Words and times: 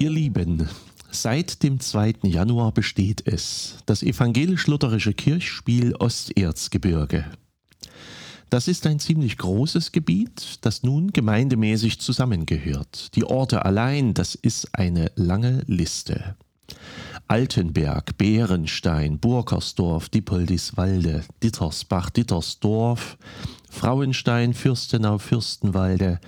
Ihr 0.00 0.10
Lieben, 0.10 0.68
seit 1.10 1.64
dem 1.64 1.80
2. 1.80 2.14
Januar 2.22 2.70
besteht 2.70 3.26
es, 3.26 3.78
das 3.84 4.04
evangelisch-lutherische 4.04 5.12
Kirchspiel 5.12 5.96
Osterzgebirge. 5.96 7.24
Das 8.48 8.68
ist 8.68 8.86
ein 8.86 9.00
ziemlich 9.00 9.36
großes 9.38 9.90
Gebiet, 9.90 10.58
das 10.60 10.84
nun 10.84 11.12
gemeindemäßig 11.12 11.98
zusammengehört. 11.98 13.16
Die 13.16 13.24
Orte 13.24 13.64
allein, 13.64 14.14
das 14.14 14.36
ist 14.36 14.68
eine 14.72 15.10
lange 15.16 15.64
Liste. 15.66 16.36
Altenberg, 17.26 18.16
Bärenstein, 18.16 19.18
Burkersdorf, 19.18 20.10
Dippoldiswalde, 20.10 21.24
Dittersbach, 21.42 22.10
Dittersdorf, 22.10 23.18
Frauenstein, 23.68 24.54
Fürstenau, 24.54 25.18
Fürstenwalde, 25.18 26.20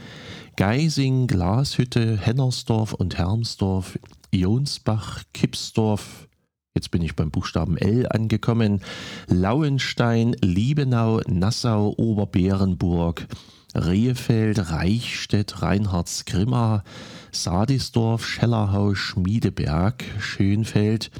Geising, 0.60 1.26
Glashütte, 1.26 2.18
Hennersdorf 2.18 2.92
und 2.92 3.16
Hermsdorf, 3.16 3.98
Jonsbach, 4.30 5.22
Kipsdorf, 5.32 6.28
jetzt 6.74 6.90
bin 6.90 7.00
ich 7.00 7.16
beim 7.16 7.30
Buchstaben 7.30 7.78
L 7.78 8.06
angekommen, 8.06 8.82
Lauenstein, 9.26 10.36
Liebenau, 10.42 11.22
Nassau, 11.26 11.94
Oberbärenburg, 11.96 13.26
Rehefeld, 13.74 14.70
Reichstätt, 14.70 15.62
Reinhardsgrimma, 15.62 16.84
Sadisdorf, 17.32 18.26
Schellerhaus, 18.26 18.98
Schmiedeberg, 18.98 20.04
Schönfeld 20.18 21.10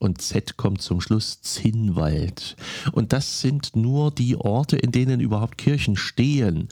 und 0.00 0.20
Z 0.20 0.56
kommt 0.56 0.82
zum 0.82 1.00
Schluss 1.00 1.40
Zinnwald. 1.40 2.56
Und 2.90 3.12
das 3.12 3.42
sind 3.42 3.76
nur 3.76 4.10
die 4.10 4.34
Orte, 4.34 4.76
in 4.76 4.90
denen 4.90 5.20
überhaupt 5.20 5.56
Kirchen 5.56 5.94
stehen. 5.94 6.66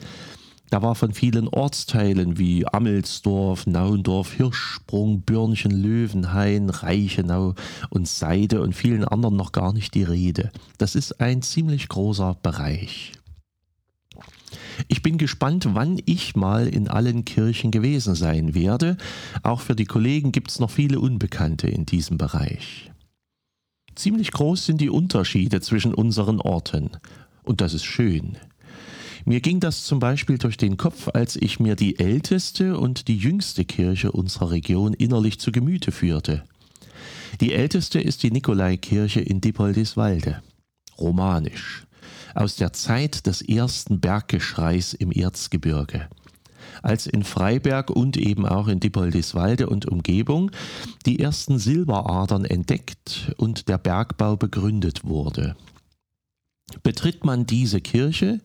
Da 0.69 0.81
war 0.81 0.95
von 0.95 1.13
vielen 1.13 1.47
Ortsteilen 1.47 2.37
wie 2.37 2.67
Ammelsdorf, 2.67 3.67
Naundorf, 3.67 4.33
Hirschsprung, 4.33 5.21
Bürnchen, 5.21 5.71
Löwenhain, 5.71 6.69
Reichenau 6.69 7.55
und 7.89 8.07
Seide 8.07 8.61
und 8.61 8.73
vielen 8.73 9.05
anderen 9.05 9.37
noch 9.37 9.53
gar 9.53 9.71
nicht 9.71 9.93
die 9.93 10.03
Rede. 10.03 10.51
Das 10.77 10.95
ist 10.95 11.21
ein 11.21 11.41
ziemlich 11.41 11.87
großer 11.87 12.35
Bereich. 12.41 13.13
Ich 14.87 15.01
bin 15.01 15.17
gespannt, 15.17 15.69
wann 15.73 15.99
ich 16.05 16.35
mal 16.35 16.67
in 16.67 16.87
allen 16.87 17.25
Kirchen 17.25 17.71
gewesen 17.71 18.13
sein 18.15 18.53
werde. 18.53 18.97
Auch 19.43 19.61
für 19.61 19.75
die 19.75 19.85
Kollegen 19.85 20.31
gibt 20.31 20.51
es 20.51 20.59
noch 20.59 20.69
viele 20.69 20.99
Unbekannte 20.99 21.67
in 21.67 21.85
diesem 21.85 22.17
Bereich. 22.17 22.91
Ziemlich 23.95 24.31
groß 24.31 24.65
sind 24.65 24.79
die 24.79 24.91
Unterschiede 24.91 25.61
zwischen 25.61 25.93
unseren 25.93 26.39
Orten. 26.39 26.91
Und 27.43 27.61
das 27.61 27.73
ist 27.73 27.85
schön. 27.85 28.37
Mir 29.27 29.41
ging 29.41 29.59
das 29.59 29.83
zum 29.83 29.99
Beispiel 29.99 30.37
durch 30.37 30.55
den 30.55 30.77
Kopf, 30.77 31.09
als 31.13 31.35
ich 31.35 31.59
mir 31.59 31.75
die 31.75 31.99
älteste 31.99 32.79
und 32.79 33.09
die 33.09 33.17
jüngste 33.17 33.65
Kirche 33.65 34.13
unserer 34.13 34.51
Region 34.51 34.93
innerlich 34.93 35.37
zu 35.37 35.51
Gemüte 35.51 35.91
führte. 35.91 36.45
Die 37.41 37.51
älteste 37.51 37.99
ist 37.99 38.23
die 38.23 38.31
Nikolaikirche 38.31 39.19
in 39.19 39.41
Dippoldiswalde, 39.41 40.41
romanisch, 40.97 41.85
aus 42.35 42.55
der 42.55 42.71
Zeit 42.71 43.27
des 43.27 43.41
ersten 43.41 43.99
Berggeschreis 43.99 44.93
im 44.93 45.11
Erzgebirge 45.11 46.07
als 46.81 47.05
in 47.05 47.23
Freiberg 47.23 47.89
und 47.89 48.15
eben 48.15 48.45
auch 48.45 48.67
in 48.67 48.79
Dippoldiswalde 48.79 49.67
und 49.67 49.87
Umgebung 49.87 50.51
die 51.05 51.19
ersten 51.19 51.59
Silberadern 51.59 52.45
entdeckt 52.45 53.33
und 53.37 53.67
der 53.67 53.77
Bergbau 53.77 54.37
begründet 54.37 55.03
wurde. 55.03 55.55
Betritt 56.83 57.23
man 57.23 57.45
diese 57.45 57.79
Kirche, 57.79 58.41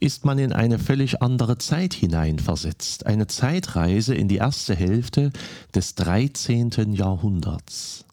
ist 0.00 0.24
man 0.24 0.38
in 0.38 0.52
eine 0.52 0.78
völlig 0.78 1.20
andere 1.20 1.58
Zeit 1.58 1.92
hineinversetzt, 1.92 3.04
eine 3.04 3.26
Zeitreise 3.26 4.14
in 4.14 4.28
die 4.28 4.36
erste 4.36 4.74
Hälfte 4.74 5.30
des 5.74 5.94
13. 5.94 6.94
Jahrhunderts. 6.94 8.06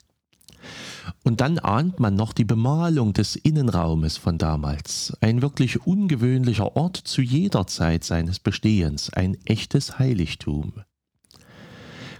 Und 1.23 1.39
dann 1.39 1.59
ahnt 1.59 1.99
man 2.01 2.15
noch 2.15 2.33
die 2.33 2.43
Bemalung 2.43 3.13
des 3.13 3.37
Innenraumes 3.37 4.17
von 4.17 4.37
damals, 4.37 5.15
ein 5.21 5.41
wirklich 5.41 5.85
ungewöhnlicher 5.85 6.75
Ort 6.75 6.97
zu 6.97 7.21
jeder 7.21 7.67
Zeit 7.67 8.03
seines 8.03 8.39
Bestehens, 8.39 9.13
ein 9.13 9.37
echtes 9.45 9.97
Heiligtum. 9.97 10.73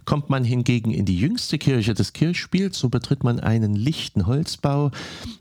Kommt 0.08 0.30
man 0.30 0.46
hingegen 0.46 0.92
in 0.92 1.04
die 1.04 1.20
jüngste 1.20 1.58
Kirche 1.58 1.94
des 1.94 2.14
Kirchspiels, 2.14 2.80
so 2.80 2.88
betritt 2.88 3.26
man 3.26 3.42
einen 3.42 3.76
lichten 3.76 4.26
Holzbau, 4.26 4.92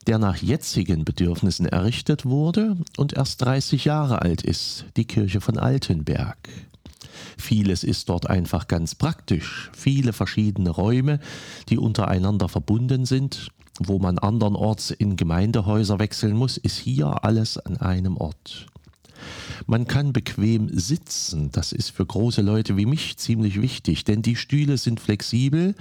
der 0.09 0.19
nach 0.19 0.39
jetzigen 0.39 1.05
Bedürfnissen 1.05 1.67
errichtet 1.67 2.27
wurde 2.27 2.77
und 2.97 3.13
erst 3.13 3.43
30 3.43 3.85
Jahre 3.85 4.23
alt 4.23 4.43
ist, 4.43 4.87
die 4.97 5.05
Kirche 5.05 5.41
von 5.41 5.57
Altenberg. 5.57 6.49
Vieles 7.39 7.85
ist 7.85 8.09
dort 8.09 8.29
einfach 8.29 8.67
ganz 8.67 8.97
praktisch, 8.97 9.71
viele 9.73 10.13
verschiedene 10.13 10.71
Räume, 10.71 11.21
die 11.69 11.79
untereinander 11.79 12.49
verbunden 12.49 13.05
sind, 13.07 13.53
wo 13.79 14.01
man 14.01 14.19
andernorts 14.19 14.91
in 14.91 15.15
Gemeindehäuser 15.15 16.01
wechseln 16.01 16.37
muss, 16.37 16.57
ist 16.57 16.77
hier 16.77 17.23
alles 17.25 17.57
an 17.57 17.77
einem 17.77 18.17
Ort. 18.17 18.67
Man 19.67 19.87
kann 19.87 20.13
bequem 20.13 20.69
sitzen, 20.73 21.51
das 21.53 21.73
ist 21.73 21.91
für 21.91 22.07
große 22.07 22.43
Leute 22.43 22.77
wie 22.77 22.87
mich 22.87 23.17
ziemlich 23.17 23.61
wichtig, 23.61 24.05
denn 24.05 24.23
die 24.23 24.37
Stühle 24.37 24.79
sind 24.79 25.01
flexibel 25.01 25.75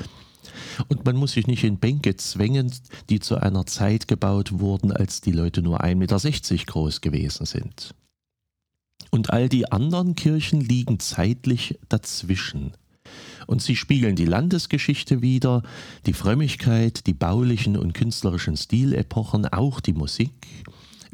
und 0.88 1.06
man 1.06 1.16
muss 1.16 1.34
sich 1.34 1.48
nicht 1.48 1.64
in 1.64 1.78
Bänke 1.78 2.16
zwängen, 2.16 2.72
die 3.10 3.20
zu 3.20 3.38
einer 3.38 3.66
Zeit 3.66 4.08
gebaut 4.08 4.60
wurden, 4.60 4.92
als 4.92 5.22
die 5.22 5.32
Leute 5.32 5.62
nur 5.62 5.84
1,60 5.84 5.96
Meter 5.96 6.66
groß 6.66 7.02
gewesen 7.02 7.46
sind. 7.46 7.96
Und 9.12 9.32
all 9.32 9.50
die 9.50 9.72
anderen 9.72 10.16
Kirchen 10.16 10.62
liegen 10.62 11.00
zeitlich 11.00 11.80
dazwischen. 11.90 12.74
Und 13.48 13.62
sie 13.62 13.76
spiegeln 13.76 14.16
die 14.16 14.26
Landesgeschichte 14.26 15.22
wider, 15.22 15.62
die 16.06 16.14
Frömmigkeit, 16.14 17.06
die 17.06 17.14
baulichen 17.14 17.78
und 17.78 17.94
künstlerischen 17.94 18.58
Stilepochen, 18.58 19.46
auch 19.46 19.80
die 19.80 19.94
Musik 19.94 20.34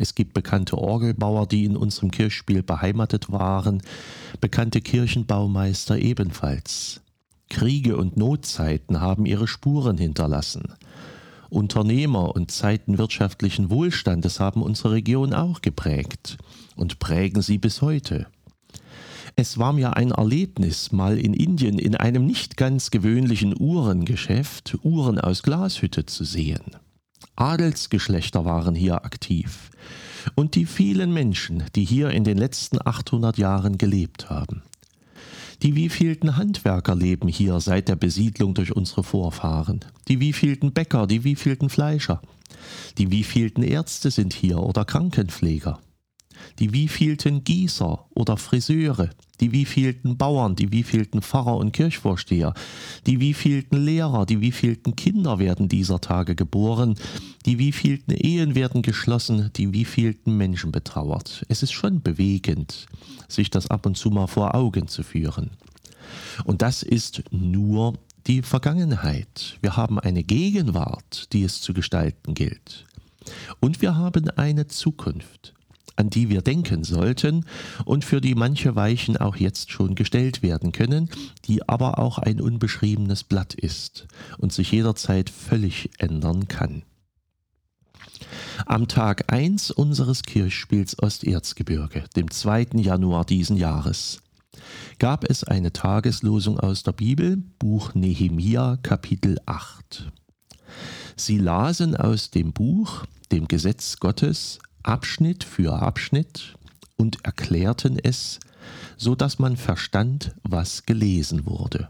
es 0.02 0.16
gibt 0.16 0.34
bekannte 0.34 0.80
Orgelbauer, 0.80 1.46
die 1.46 1.64
in 1.64 1.78
unserem 1.78 2.10
Kirchspiel 2.10 2.64
beheimatet 2.64 3.32
waren, 3.32 3.84
bekannte 4.40 4.82
Kirchenbaumeister 4.82 6.00
ebenfalls. 6.00 7.02
Kriege 7.50 7.98
und 7.98 8.18
Notzeiten 8.18 9.00
haben 9.00 9.28
ihre 9.28 9.48
Spuren 9.48 10.00
hinterlassen. 10.00 10.74
Unternehmer 11.50 12.34
und 12.36 12.50
Zeiten 12.50 12.98
wirtschaftlichen 12.98 13.70
Wohlstandes 13.70 14.40
haben 14.40 14.64
unsere 14.64 14.94
Region 14.94 15.34
auch 15.34 15.62
geprägt 15.62 16.38
und 16.76 16.98
prägen 16.98 17.44
sie 17.44 17.60
bis 17.60 17.84
heute. 17.84 18.26
Es 19.36 19.60
war 19.60 19.72
mir 19.72 19.96
ein 19.98 20.12
Erlebnis, 20.12 20.92
mal 20.92 21.20
in 21.20 21.34
Indien 21.34 21.78
in 21.78 21.96
einem 21.96 22.26
nicht 22.26 22.58
ganz 22.58 22.90
gewöhnlichen 22.90 23.54
Uhrengeschäft 23.60 24.78
Uhren 24.82 25.20
aus 25.20 25.44
Glashütte 25.44 26.06
zu 26.08 26.24
sehen. 26.24 26.76
Adelsgeschlechter 27.36 28.46
waren 28.46 28.76
hier 28.76 29.06
aktiv 29.06 29.72
und 30.36 30.56
die 30.56 30.66
vielen 30.66 31.14
Menschen, 31.14 31.64
die 31.76 31.86
hier 31.86 32.12
in 32.12 32.24
den 32.24 32.38
letzten 32.38 32.78
800 32.86 33.38
Jahren 33.38 33.78
gelebt 33.78 34.30
haben. 34.30 34.64
Die 35.64 35.76
wievielten 35.76 36.38
Handwerker 36.38 36.96
leben 36.96 37.28
hier 37.28 37.60
seit 37.60 37.88
der 37.88 37.96
Besiedlung 37.96 38.54
durch 38.54 38.76
unsere 38.76 39.04
Vorfahren. 39.04 39.82
Die 40.08 40.20
wievielten 40.20 40.74
Bäcker, 40.74 41.06
die 41.06 41.24
wievielten 41.24 41.70
Fleischer. 41.70 42.22
Die 42.98 43.12
wievielten 43.12 43.64
Ärzte 43.64 44.12
sind 44.12 44.34
hier 44.34 44.60
oder 44.60 44.86
Krankenpfleger 44.86 45.80
die 46.60 46.74
wievielten 46.74 47.44
Gießer 47.44 48.06
oder 48.14 48.38
Friseure, 48.38 49.10
die 49.40 49.52
wievielten 49.52 50.18
Bauern, 50.18 50.56
die 50.56 50.72
wievielten 50.72 51.22
Pfarrer 51.22 51.58
und 51.58 51.72
Kirchvorsteher, 51.72 52.54
die 53.08 53.20
wievielten 53.20 53.84
Lehrer, 53.84 54.26
die 54.26 54.40
wievielten 54.40 54.96
Kinder 54.96 55.40
werden 55.40 55.68
dieser 55.68 56.00
Tage 56.00 56.36
geboren, 56.36 56.96
die 57.46 57.58
wievielten 57.58 58.14
Ehen 58.14 58.56
werden 58.56 58.82
geschlossen, 58.84 59.50
die 59.56 59.74
wievielten 59.74 60.38
Menschen 60.38 60.72
betrauert. 60.72 61.44
Es 61.50 61.64
ist 61.64 61.72
schon 61.72 62.02
bewegend, 62.02 62.86
sich 63.28 63.50
das 63.50 63.70
ab 63.72 63.86
und 63.86 63.98
zu 63.98 64.10
mal 64.12 64.28
vor 64.28 64.54
Augen 64.56 64.88
zu 64.88 65.04
führen. 65.04 65.52
Und 66.46 66.62
das 66.62 66.84
ist 66.84 67.24
nur 67.32 67.96
die 68.28 68.42
Vergangenheit. 68.42 69.58
Wir 69.62 69.76
haben 69.76 70.00
eine 70.00 70.24
Gegenwart, 70.24 71.34
die 71.34 71.44
es 71.44 71.62
zu 71.62 71.74
gestalten 71.74 72.34
gilt. 72.34 72.86
Und 73.60 73.82
wir 73.82 73.96
haben 73.96 74.30
eine 74.32 74.68
Zukunft 74.68 75.54
an 76.02 76.10
die 76.10 76.30
wir 76.30 76.42
denken 76.42 76.84
sollten 76.84 77.46
und 77.86 78.04
für 78.04 78.22
die 78.22 78.34
manche 78.34 78.76
Weichen 78.76 79.18
auch 79.18 79.36
jetzt 79.36 79.72
schon 79.72 79.94
gestellt 79.94 80.42
werden 80.42 80.72
können, 80.72 81.10
die 81.46 81.70
aber 81.70 82.00
auch 82.00 82.18
ein 82.18 82.42
unbeschriebenes 82.42 83.24
Blatt 83.24 83.54
ist 83.54 84.08
und 84.40 84.52
sich 84.52 84.72
jederzeit 84.72 85.30
völlig 85.30 85.92
ändern 86.00 86.48
kann. 86.48 86.82
Am 88.66 88.88
Tag 88.88 89.32
1 89.32 89.70
unseres 89.70 90.24
Kirchspiels 90.24 90.98
Osterzgebirge, 91.02 92.04
dem 92.16 92.32
2. 92.32 92.68
Januar 92.78 93.24
diesen 93.24 93.58
Jahres, 93.58 94.22
gab 94.98 95.30
es 95.30 95.44
eine 95.44 95.72
Tageslosung 95.72 96.60
aus 96.60 96.82
der 96.82 96.94
Bibel, 96.94 97.38
Buch 97.60 97.94
Nehemia, 97.94 98.78
Kapitel 98.82 99.38
8. 99.46 100.12
Sie 101.16 101.38
lasen 101.38 101.96
aus 101.96 102.32
dem 102.32 102.54
Buch, 102.54 103.06
dem 103.32 103.48
Gesetz 103.48 103.98
Gottes, 103.98 104.60
Abschnitt 104.84 105.44
für 105.44 105.82
Abschnitt 105.82 106.56
und 106.98 107.24
erklärten 107.26 107.98
es, 108.02 108.40
so 108.98 109.16
dass 109.16 109.40
man 109.40 109.58
verstand, 109.58 110.36
was 110.44 110.86
gelesen 110.86 111.46
wurde. 111.46 111.90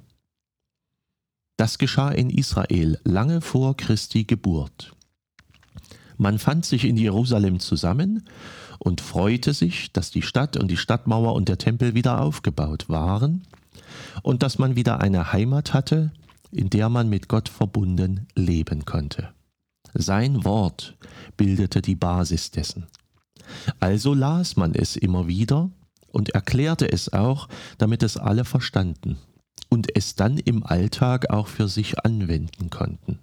Das 1.58 1.78
geschah 1.78 2.10
in 2.10 2.30
Israel 2.30 3.00
lange 3.04 3.42
vor 3.42 3.78
Christi 3.78 4.24
Geburt. 4.24 4.94
Man 6.18 6.40
fand 6.40 6.66
sich 6.66 6.86
in 6.86 6.98
Jerusalem 6.98 7.60
zusammen 7.60 8.24
und 8.80 9.02
freute 9.02 9.54
sich, 9.54 9.92
dass 9.92 10.12
die 10.12 10.22
Stadt 10.22 10.58
und 10.58 10.70
die 10.70 10.78
Stadtmauer 10.78 11.34
und 11.34 11.50
der 11.50 11.58
Tempel 11.58 11.94
wieder 11.94 12.22
aufgebaut 12.22 12.90
waren 12.90 13.44
und 14.24 14.44
dass 14.44 14.58
man 14.58 14.76
wieder 14.76 15.02
eine 15.02 15.34
Heimat 15.34 15.74
hatte, 15.74 16.12
in 16.52 16.70
der 16.70 16.90
man 16.90 17.10
mit 17.10 17.28
Gott 17.28 17.50
verbunden 17.50 18.28
leben 18.36 18.86
konnte. 18.86 19.30
Sein 19.94 20.44
Wort 20.44 20.98
bildete 21.38 21.82
die 21.82 21.96
Basis 21.96 22.52
dessen. 22.52 22.88
Also 23.80 24.14
las 24.14 24.56
man 24.56 24.74
es 24.74 24.96
immer 24.96 25.28
wieder 25.28 25.70
und 26.12 26.30
erklärte 26.30 26.92
es 26.92 27.12
auch, 27.14 27.48
damit 27.78 28.04
es 28.04 28.18
alle 28.18 28.46
verstanden 28.46 29.18
und 29.70 29.96
es 29.96 30.16
dann 30.16 30.38
im 30.38 30.66
Alltag 30.66 31.30
auch 31.30 31.48
für 31.48 31.68
sich 31.68 32.06
anwenden 32.06 32.70
konnten. 32.70 33.20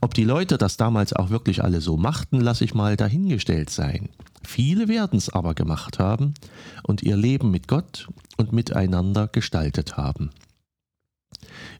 Ob 0.00 0.14
die 0.14 0.24
Leute 0.24 0.58
das 0.58 0.76
damals 0.76 1.12
auch 1.12 1.30
wirklich 1.30 1.62
alle 1.62 1.80
so 1.80 1.96
machten, 1.96 2.40
lasse 2.40 2.64
ich 2.64 2.74
mal 2.74 2.96
dahingestellt 2.96 3.70
sein. 3.70 4.10
Viele 4.42 4.88
werden 4.88 5.18
es 5.18 5.28
aber 5.28 5.54
gemacht 5.54 5.98
haben 5.98 6.34
und 6.82 7.02
ihr 7.02 7.16
Leben 7.16 7.50
mit 7.50 7.68
Gott 7.68 8.08
und 8.36 8.52
miteinander 8.52 9.28
gestaltet 9.28 9.96
haben. 9.96 10.30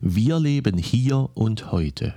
Wir 0.01 0.39
leben 0.39 0.77
hier 0.77 1.29
und 1.33 1.71
heute. 1.71 2.13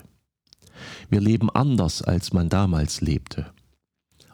Wir 1.09 1.21
leben 1.21 1.51
anders, 1.51 2.03
als 2.03 2.33
man 2.33 2.49
damals 2.49 3.01
lebte. 3.01 3.47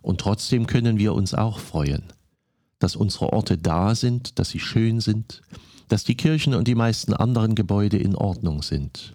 Und 0.02 0.20
trotzdem 0.20 0.66
können 0.66 0.98
wir 0.98 1.14
uns 1.14 1.34
auch 1.34 1.58
freuen, 1.58 2.04
dass 2.78 2.96
unsere 2.96 3.32
Orte 3.32 3.58
da 3.58 3.94
sind, 3.94 4.38
dass 4.38 4.50
sie 4.50 4.60
schön 4.60 5.00
sind, 5.00 5.42
dass 5.88 6.04
die 6.04 6.16
Kirchen 6.16 6.54
und 6.54 6.68
die 6.68 6.74
meisten 6.74 7.14
anderen 7.14 7.54
Gebäude 7.54 7.96
in 7.96 8.14
Ordnung 8.14 8.62
sind. 8.62 9.14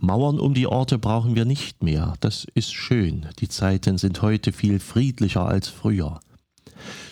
Mauern 0.00 0.40
um 0.40 0.54
die 0.54 0.66
Orte 0.66 0.98
brauchen 0.98 1.36
wir 1.36 1.44
nicht 1.44 1.82
mehr, 1.82 2.14
das 2.20 2.46
ist 2.54 2.72
schön, 2.72 3.28
die 3.38 3.48
Zeiten 3.48 3.98
sind 3.98 4.22
heute 4.22 4.52
viel 4.52 4.80
friedlicher 4.80 5.46
als 5.46 5.68
früher. 5.68 6.20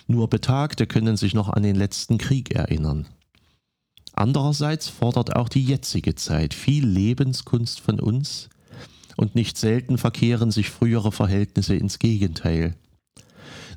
Nur 0.07 0.29
Betagte 0.29 0.87
können 0.87 1.17
sich 1.17 1.35
noch 1.35 1.49
an 1.49 1.63
den 1.63 1.77
letzten 1.77 2.19
Krieg 2.19 2.53
erinnern. 2.53 3.07
Andererseits 4.13 4.89
fordert 4.89 5.37
auch 5.37 5.49
die 5.49 5.65
jetzige 5.65 6.15
Zeit 6.17 6.53
viel 6.53 6.87
Lebenskunst 6.87 7.81
von 7.81 8.01
uns, 8.01 8.49
und 9.21 9.35
nicht 9.35 9.59
selten 9.59 9.99
verkehren 9.99 10.51
sich 10.51 10.71
frühere 10.71 11.13
Verhältnisse 11.13 11.75
ins 11.75 11.99
Gegenteil. 11.99 12.75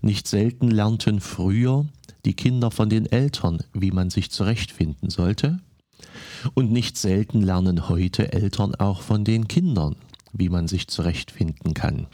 Nicht 0.01 0.25
selten 0.25 0.71
lernten 0.71 1.19
früher 1.19 1.85
die 2.23 2.33
Kinder 2.33 2.71
von 2.71 2.89
den 2.89 3.05
Eltern, 3.05 3.61
wie 3.73 3.91
man 3.91 4.09
sich 4.09 4.31
zurechtfinden 4.31 5.09
sollte, 5.09 5.59
und 6.53 6.71
nicht 6.71 6.95
selten 6.95 7.41
lernen 7.41 7.89
heute 7.89 8.31
Eltern 8.31 8.73
auch 8.75 9.01
von 9.01 9.25
den 9.25 9.49
Kindern, 9.49 9.97
wie 10.31 10.47
man 10.47 10.69
sich 10.69 10.87
zurechtfinden 10.87 11.73
kann. 11.73 12.07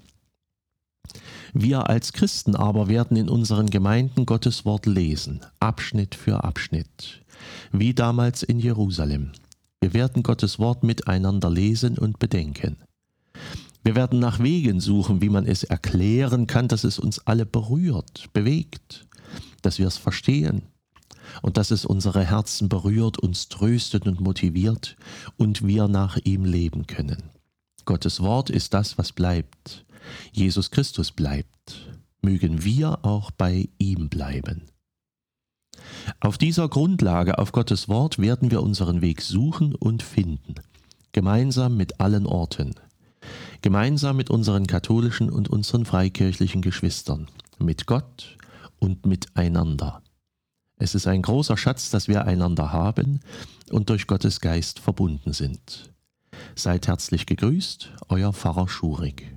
Wir 1.53 1.87
als 1.87 2.13
Christen 2.13 2.55
aber 2.55 2.87
werden 2.87 3.15
in 3.15 3.29
unseren 3.29 3.69
Gemeinden 3.69 4.25
Gottes 4.25 4.65
Wort 4.65 4.87
lesen, 4.87 5.41
Abschnitt 5.59 6.15
für 6.15 6.43
Abschnitt, 6.43 7.21
wie 7.71 7.93
damals 7.93 8.41
in 8.41 8.57
Jerusalem. 8.57 9.33
Wir 9.81 9.93
werden 9.93 10.23
Gottes 10.23 10.57
Wort 10.57 10.81
miteinander 10.81 11.51
lesen 11.51 11.99
und 11.99 12.17
bedenken. 12.17 12.77
Wir 13.83 13.95
werden 13.95 14.19
nach 14.19 14.39
Wegen 14.39 14.79
suchen, 14.79 15.21
wie 15.21 15.29
man 15.29 15.45
es 15.45 15.63
erklären 15.63 16.47
kann, 16.47 16.67
dass 16.67 16.83
es 16.83 16.99
uns 16.99 17.19
alle 17.19 17.45
berührt, 17.45 18.31
bewegt, 18.33 19.07
dass 19.61 19.79
wir 19.79 19.87
es 19.87 19.97
verstehen, 19.97 20.63
und 21.41 21.57
dass 21.57 21.71
es 21.71 21.85
unsere 21.85 22.25
Herzen 22.25 22.69
berührt, 22.69 23.19
uns 23.19 23.49
tröstet 23.49 24.07
und 24.07 24.19
motiviert 24.19 24.97
und 25.37 25.65
wir 25.65 25.87
nach 25.87 26.17
ihm 26.23 26.45
leben 26.45 26.87
können. 26.87 27.29
Gottes 27.85 28.19
Wort 28.21 28.49
ist 28.49 28.73
das, 28.73 28.97
was 28.97 29.11
bleibt. 29.11 29.85
Jesus 30.31 30.71
Christus 30.71 31.11
bleibt. 31.11 31.89
Mögen 32.21 32.63
wir 32.63 33.05
auch 33.05 33.31
bei 33.31 33.69
ihm 33.77 34.09
bleiben. 34.09 34.63
Auf 36.19 36.37
dieser 36.37 36.67
Grundlage, 36.67 37.37
auf 37.37 37.51
Gottes 37.51 37.87
Wort, 37.87 38.19
werden 38.19 38.51
wir 38.51 38.61
unseren 38.61 39.01
Weg 39.01 39.21
suchen 39.21 39.73
und 39.73 40.03
finden, 40.03 40.55
gemeinsam 41.13 41.77
mit 41.77 41.99
allen 41.99 42.25
Orten, 42.25 42.75
gemeinsam 43.61 44.17
mit 44.17 44.29
unseren 44.29 44.67
katholischen 44.67 45.29
und 45.29 45.49
unseren 45.49 45.85
freikirchlichen 45.85 46.61
Geschwistern, 46.61 47.27
mit 47.57 47.85
Gott 47.85 48.37
und 48.79 49.05
miteinander. 49.05 50.01
Es 50.77 50.95
ist 50.95 51.07
ein 51.07 51.21
großer 51.21 51.57
Schatz, 51.57 51.89
dass 51.89 52.07
wir 52.07 52.25
einander 52.25 52.71
haben 52.71 53.19
und 53.69 53.89
durch 53.89 54.07
Gottes 54.07 54.39
Geist 54.39 54.79
verbunden 54.79 55.33
sind. 55.33 55.91
Seid 56.55 56.87
herzlich 56.87 57.25
gegrüßt, 57.25 57.91
euer 58.07 58.31
Pfarrer 58.31 58.69
Schurig. 58.69 59.33